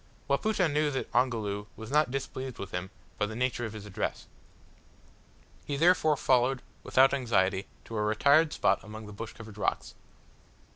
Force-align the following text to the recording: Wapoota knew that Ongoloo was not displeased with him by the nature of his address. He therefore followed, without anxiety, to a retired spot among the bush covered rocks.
Wapoota 0.27 0.67
knew 0.67 0.89
that 0.89 1.13
Ongoloo 1.13 1.67
was 1.75 1.91
not 1.91 2.09
displeased 2.09 2.57
with 2.57 2.71
him 2.71 2.89
by 3.19 3.27
the 3.27 3.35
nature 3.35 3.65
of 3.65 3.73
his 3.73 3.85
address. 3.85 4.25
He 5.63 5.77
therefore 5.77 6.17
followed, 6.17 6.63
without 6.81 7.13
anxiety, 7.13 7.67
to 7.85 7.95
a 7.95 8.01
retired 8.01 8.51
spot 8.51 8.83
among 8.83 9.05
the 9.05 9.13
bush 9.13 9.33
covered 9.33 9.59
rocks. 9.59 9.93